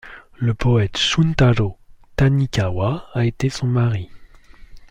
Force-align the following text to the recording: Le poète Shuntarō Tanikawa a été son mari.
Le 0.39 0.55
poète 0.55 0.97
Shuntarō 0.97 1.75
Tanikawa 2.15 3.05
a 3.13 3.23
été 3.23 3.51
son 3.51 3.67
mari. 3.67 4.09